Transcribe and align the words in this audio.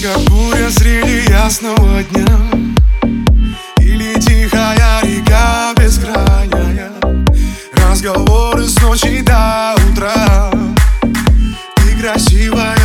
Ты 0.00 0.16
буря 0.30 0.70
среди 0.70 1.28
ясного 1.28 2.04
дня. 2.04 2.24
Или 3.80 4.14
тихая 4.20 5.00
река 5.02 5.74
безкрайняя 5.76 6.92
Разговоры 7.72 8.64
с 8.64 8.80
ночи 8.80 9.22
до 9.22 9.74
утра. 9.90 10.52
Ты 11.02 12.00
красивая 12.00 12.77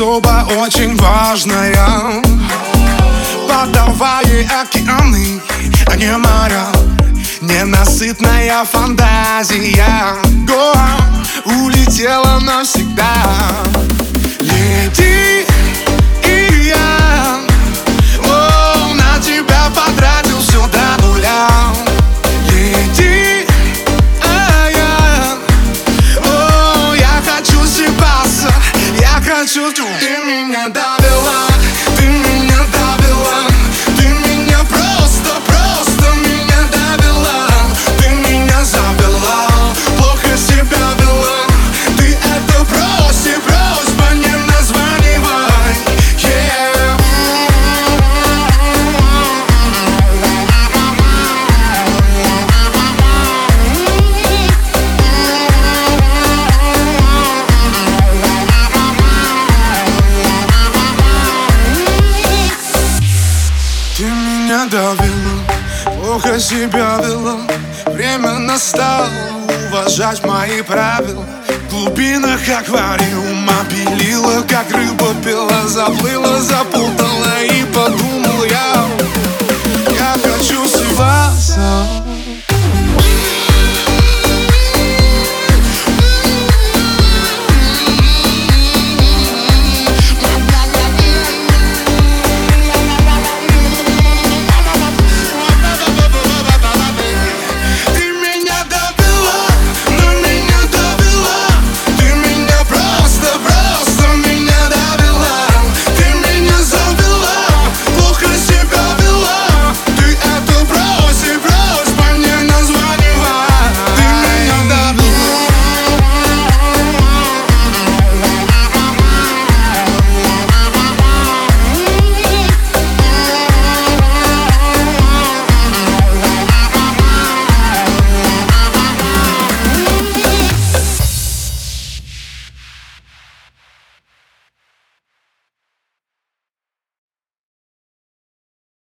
особо 0.00 0.46
очень 0.56 0.96
важная. 0.96 2.22
Подавай 3.46 4.46
океаны, 4.46 5.42
а 5.86 5.94
не 5.94 6.10
моря. 6.16 6.64
Ненасытная 7.42 8.64
фантазия. 8.64 10.16
Гоа 10.48 10.88
улетела 11.44 12.40
навсегда. 12.40 13.12
Лети 14.40 15.44
меня 64.60 64.68
давило, 64.68 66.02
плохо 66.02 66.38
себя 66.38 66.98
вело 67.02 67.40
Время 67.86 68.38
настало 68.38 69.08
уважать 69.68 70.24
мои 70.24 70.62
правила. 70.62 71.24
В 71.68 71.70
глубинах 71.70 72.40
аквариума 72.48 73.52
белила, 73.70 74.42
как 74.42 74.70
рыба 74.72 75.14
пила 75.24 75.66
Заплыла, 75.66 76.40
запутала 76.40 77.42
и 77.42 77.64
подумал 77.72 78.44
я. 78.44 78.86
Я 79.94 80.16
хочу 80.22 80.64
всего 80.64 81.99